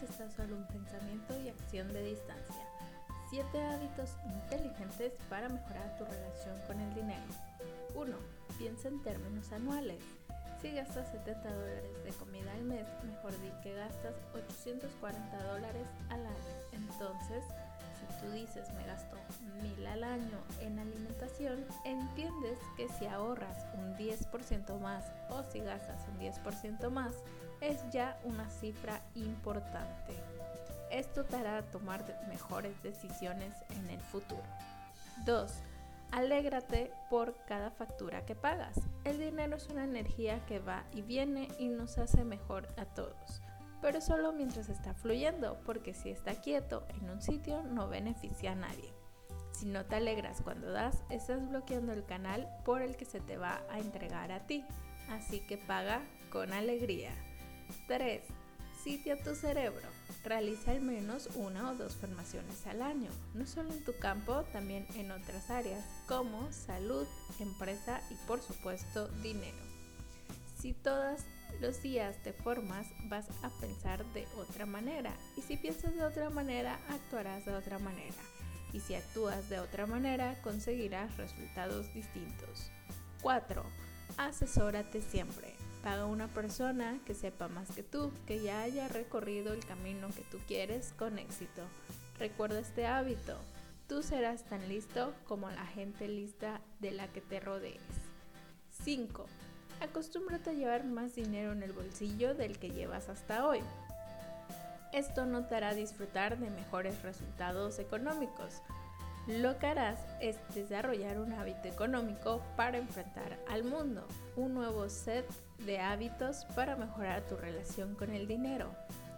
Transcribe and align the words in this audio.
finanzas 0.00 0.10
está 0.10 0.30
solo 0.30 0.56
un 0.56 0.66
pensamiento 0.66 1.38
y 1.40 1.48
acción 1.48 1.92
de 1.92 2.02
distancia. 2.02 2.66
7 3.30 3.62
hábitos 3.62 4.10
inteligentes 4.24 5.12
para 5.28 5.48
mejorar 5.48 5.96
tu 5.98 6.04
relación 6.04 6.58
con 6.66 6.80
el 6.80 6.94
dinero. 6.94 7.22
1. 7.94 8.16
Piensa 8.58 8.88
en 8.88 9.02
términos 9.02 9.52
anuales. 9.52 10.02
Si 10.60 10.70
gastas 10.72 11.10
70 11.12 11.54
dólares 11.54 12.04
de 12.04 12.10
comida 12.12 12.52
al 12.52 12.64
mes, 12.64 12.86
mejor 13.04 13.32
di 13.40 13.50
que 13.62 13.74
gastas 13.74 14.14
840 14.34 15.42
dólares 15.44 15.86
al 16.10 16.26
año. 16.26 16.54
Entonces, 16.72 17.44
si 17.98 18.20
tú 18.20 18.32
dices 18.32 18.70
me 18.74 18.84
gasto 18.84 19.16
1000 19.62 19.86
al 19.86 20.04
año 20.04 20.38
en 20.60 20.78
alimentación, 20.78 21.64
entiendes 21.84 22.58
que 22.76 22.88
si 22.88 23.06
ahorras 23.06 23.64
un 23.74 23.94
10% 23.96 24.78
más 24.80 25.04
o 25.30 25.42
si 25.50 25.60
gastas 25.60 26.06
un 26.08 26.20
10% 26.20 26.90
más, 26.90 27.14
es 27.60 27.88
ya 27.90 28.18
una 28.24 28.48
cifra 28.48 29.00
importante. 29.14 30.14
Esto 30.90 31.24
te 31.24 31.36
hará 31.36 31.62
tomar 31.62 32.04
mejores 32.28 32.82
decisiones 32.82 33.54
en 33.70 33.90
el 33.90 34.00
futuro. 34.00 34.42
2. 35.24 35.52
Alégrate 36.10 36.92
por 37.08 37.36
cada 37.46 37.70
factura 37.70 38.26
que 38.26 38.34
pagas. 38.34 38.80
El 39.04 39.18
dinero 39.18 39.56
es 39.56 39.68
una 39.68 39.84
energía 39.84 40.44
que 40.46 40.58
va 40.58 40.84
y 40.92 41.02
viene 41.02 41.48
y 41.58 41.68
nos 41.68 41.98
hace 41.98 42.24
mejor 42.24 42.66
a 42.76 42.84
todos, 42.84 43.42
pero 43.80 44.00
solo 44.00 44.32
mientras 44.32 44.68
está 44.68 44.92
fluyendo, 44.92 45.60
porque 45.64 45.94
si 45.94 46.10
está 46.10 46.34
quieto 46.34 46.84
en 46.88 47.10
un 47.10 47.22
sitio 47.22 47.62
no 47.62 47.88
beneficia 47.88 48.52
a 48.52 48.56
nadie. 48.56 48.92
Si 49.52 49.66
no 49.66 49.84
te 49.84 49.96
alegras 49.96 50.40
cuando 50.42 50.72
das, 50.72 51.04
estás 51.10 51.48
bloqueando 51.48 51.92
el 51.92 52.04
canal 52.04 52.48
por 52.64 52.82
el 52.82 52.96
que 52.96 53.04
se 53.04 53.20
te 53.20 53.36
va 53.36 53.62
a 53.70 53.78
entregar 53.78 54.32
a 54.32 54.46
ti, 54.46 54.64
así 55.10 55.40
que 55.40 55.58
paga 55.58 56.02
con 56.30 56.52
alegría. 56.52 57.12
3. 57.86 58.22
Sitio 58.82 59.18
tu 59.18 59.34
cerebro. 59.34 59.88
Realiza 60.24 60.70
al 60.72 60.80
menos 60.80 61.28
una 61.34 61.70
o 61.70 61.74
dos 61.74 61.96
formaciones 61.96 62.66
al 62.66 62.82
año, 62.82 63.10
no 63.34 63.46
solo 63.46 63.72
en 63.72 63.84
tu 63.84 63.96
campo, 63.98 64.42
también 64.52 64.86
en 64.94 65.10
otras 65.12 65.50
áreas 65.50 65.84
como 66.06 66.52
salud, 66.52 67.06
empresa 67.38 68.00
y 68.10 68.14
por 68.26 68.40
supuesto 68.42 69.08
dinero. 69.22 69.58
Si 70.58 70.74
todos 70.74 71.20
los 71.60 71.82
días 71.82 72.16
te 72.22 72.32
formas, 72.32 72.86
vas 73.04 73.28
a 73.42 73.48
pensar 73.60 74.04
de 74.12 74.26
otra 74.36 74.66
manera 74.66 75.12
y 75.36 75.42
si 75.42 75.56
piensas 75.56 75.94
de 75.94 76.04
otra 76.04 76.30
manera, 76.30 76.78
actuarás 76.88 77.44
de 77.44 77.54
otra 77.54 77.78
manera 77.78 78.16
y 78.72 78.80
si 78.80 78.94
actúas 78.94 79.48
de 79.48 79.58
otra 79.58 79.86
manera, 79.86 80.40
conseguirás 80.42 81.16
resultados 81.16 81.92
distintos. 81.94 82.70
4. 83.22 83.62
Asesórate 84.16 85.00
siempre. 85.00 85.54
Paga 85.82 86.04
una 86.04 86.28
persona 86.28 86.98
que 87.06 87.14
sepa 87.14 87.48
más 87.48 87.70
que 87.70 87.82
tú, 87.82 88.12
que 88.26 88.42
ya 88.42 88.60
haya 88.60 88.88
recorrido 88.88 89.54
el 89.54 89.64
camino 89.64 90.08
que 90.08 90.22
tú 90.30 90.38
quieres 90.46 90.92
con 90.98 91.18
éxito. 91.18 91.62
Recuerda 92.18 92.60
este 92.60 92.86
hábito. 92.86 93.38
Tú 93.88 94.02
serás 94.02 94.44
tan 94.44 94.68
listo 94.68 95.14
como 95.26 95.50
la 95.50 95.66
gente 95.66 96.06
lista 96.06 96.60
de 96.80 96.90
la 96.90 97.08
que 97.08 97.22
te 97.22 97.40
rodees. 97.40 97.80
5. 98.84 99.26
Acostúmbrate 99.80 100.50
a 100.50 100.52
llevar 100.52 100.84
más 100.84 101.14
dinero 101.14 101.52
en 101.52 101.62
el 101.62 101.72
bolsillo 101.72 102.34
del 102.34 102.58
que 102.58 102.70
llevas 102.70 103.08
hasta 103.08 103.46
hoy. 103.46 103.60
Esto 104.92 105.24
no 105.24 105.46
te 105.46 105.54
hará 105.54 105.72
disfrutar 105.72 106.38
de 106.38 106.50
mejores 106.50 107.02
resultados 107.02 107.78
económicos. 107.78 108.60
Lo 109.38 109.56
que 109.58 109.68
harás 109.68 110.00
es 110.18 110.36
desarrollar 110.56 111.20
un 111.20 111.32
hábito 111.32 111.68
económico 111.68 112.42
para 112.56 112.78
enfrentar 112.78 113.38
al 113.48 113.62
mundo, 113.62 114.04
un 114.34 114.54
nuevo 114.54 114.88
set 114.88 115.24
de 115.58 115.78
hábitos 115.78 116.46
para 116.56 116.74
mejorar 116.74 117.22
tu 117.22 117.36
relación 117.36 117.94
con 117.94 118.10
el 118.10 118.26
dinero. 118.26 118.74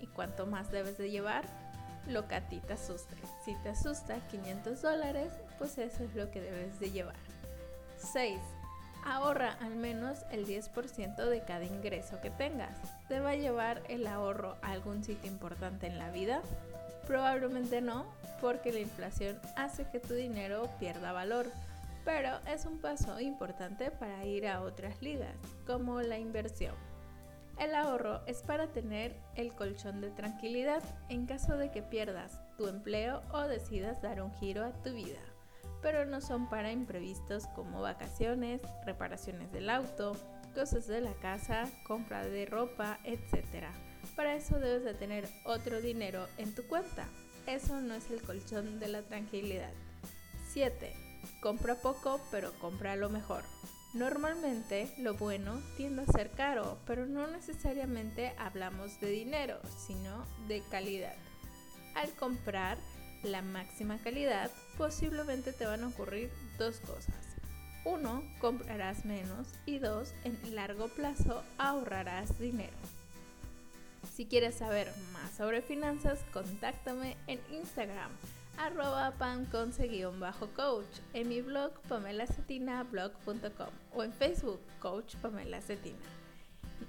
¿Y 0.00 0.06
cuánto 0.08 0.44
más 0.44 0.70
debes 0.70 0.98
de 0.98 1.10
llevar? 1.10 1.46
Lo 2.06 2.28
que 2.28 2.34
a 2.34 2.46
ti 2.46 2.60
te 2.60 2.74
asuste. 2.74 3.16
Si 3.46 3.54
te 3.62 3.70
asusta 3.70 4.18
500 4.28 4.82
dólares, 4.82 5.32
pues 5.56 5.78
eso 5.78 6.04
es 6.04 6.14
lo 6.14 6.30
que 6.30 6.42
debes 6.42 6.78
de 6.80 6.90
llevar. 6.90 7.16
6. 7.96 8.38
Ahorra 9.06 9.56
al 9.62 9.74
menos 9.74 10.18
el 10.30 10.46
10% 10.46 11.16
de 11.16 11.44
cada 11.44 11.64
ingreso 11.64 12.20
que 12.20 12.30
tengas. 12.30 12.76
¿Te 13.08 13.20
va 13.20 13.30
a 13.30 13.36
llevar 13.36 13.82
el 13.88 14.06
ahorro 14.06 14.58
a 14.60 14.72
algún 14.72 15.02
sitio 15.02 15.30
importante 15.30 15.86
en 15.86 15.98
la 15.98 16.10
vida? 16.10 16.42
Probablemente 17.06 17.80
no, 17.80 18.06
porque 18.40 18.72
la 18.72 18.80
inflación 18.80 19.38
hace 19.56 19.88
que 19.90 20.00
tu 20.00 20.14
dinero 20.14 20.68
pierda 20.78 21.12
valor, 21.12 21.46
pero 22.04 22.38
es 22.46 22.66
un 22.66 22.78
paso 22.78 23.20
importante 23.20 23.90
para 23.90 24.24
ir 24.24 24.46
a 24.46 24.62
otras 24.62 25.00
ligas, 25.02 25.36
como 25.66 26.00
la 26.00 26.18
inversión. 26.18 26.74
El 27.58 27.74
ahorro 27.74 28.20
es 28.26 28.42
para 28.42 28.66
tener 28.66 29.16
el 29.36 29.52
colchón 29.54 30.00
de 30.00 30.10
tranquilidad 30.10 30.82
en 31.08 31.26
caso 31.26 31.56
de 31.56 31.70
que 31.70 31.82
pierdas 31.82 32.40
tu 32.56 32.66
empleo 32.66 33.22
o 33.32 33.42
decidas 33.42 34.02
dar 34.02 34.20
un 34.22 34.32
giro 34.34 34.64
a 34.64 34.72
tu 34.82 34.92
vida, 34.92 35.20
pero 35.80 36.04
no 36.04 36.20
son 36.20 36.48
para 36.48 36.72
imprevistos 36.72 37.46
como 37.48 37.80
vacaciones, 37.80 38.60
reparaciones 38.84 39.52
del 39.52 39.70
auto, 39.70 40.16
cosas 40.54 40.86
de 40.88 41.00
la 41.00 41.14
casa, 41.14 41.64
compra 41.86 42.24
de 42.24 42.46
ropa, 42.46 42.98
etc. 43.04 43.66
Para 44.16 44.34
eso 44.34 44.58
debes 44.58 44.84
de 44.84 44.94
tener 44.94 45.28
otro 45.44 45.80
dinero 45.80 46.26
en 46.38 46.54
tu 46.54 46.66
cuenta. 46.66 47.06
Eso 47.46 47.80
no 47.80 47.94
es 47.94 48.10
el 48.10 48.22
colchón 48.22 48.80
de 48.80 48.88
la 48.88 49.02
tranquilidad. 49.02 49.72
7. 50.52 50.92
Compra 51.40 51.74
poco, 51.74 52.20
pero 52.30 52.52
compra 52.58 52.96
lo 52.96 53.10
mejor. 53.10 53.44
Normalmente 53.92 54.92
lo 54.98 55.14
bueno 55.14 55.62
tiende 55.76 56.02
a 56.02 56.12
ser 56.12 56.30
caro, 56.30 56.78
pero 56.86 57.06
no 57.06 57.26
necesariamente 57.28 58.32
hablamos 58.38 59.00
de 59.00 59.08
dinero, 59.08 59.60
sino 59.86 60.26
de 60.48 60.62
calidad. 60.70 61.14
Al 61.94 62.10
comprar 62.14 62.78
la 63.22 63.40
máxima 63.40 63.98
calidad, 63.98 64.50
posiblemente 64.76 65.52
te 65.52 65.66
van 65.66 65.84
a 65.84 65.88
ocurrir 65.88 66.30
dos 66.58 66.80
cosas. 66.80 67.14
Uno, 67.84 68.24
comprarás 68.40 69.04
menos 69.04 69.46
y 69.66 69.78
dos, 69.78 70.12
en 70.24 70.38
largo 70.54 70.88
plazo 70.88 71.44
ahorrarás 71.58 72.38
dinero. 72.38 72.76
Si 74.14 74.26
quieres 74.26 74.54
saber 74.54 74.86
más 75.12 75.32
sobre 75.32 75.60
finanzas, 75.60 76.24
contáctame 76.32 77.16
en 77.26 77.40
Instagram, 77.52 78.12
arroba 78.56 79.10
panconce-coach, 79.18 80.86
en 81.14 81.28
mi 81.28 81.40
blog 81.40 81.72
pamelacetina.blog.com 81.88 83.70
o 83.92 84.04
en 84.04 84.12
Facebook, 84.12 84.60
Coach 84.78 85.16
Pamela 85.16 85.60
Cetina. 85.60 85.98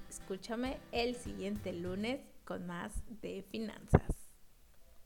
Escúchame 0.08 0.78
el 0.92 1.16
siguiente 1.16 1.72
lunes 1.72 2.20
con 2.44 2.64
más 2.64 2.92
de 3.20 3.42
finanzas. 3.50 4.15